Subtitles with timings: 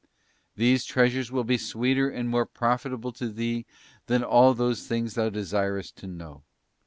[0.31, 3.67] '* These treasures will be sweeter and more profitable to thee
[4.07, 6.43] than all those things thou desirest to know.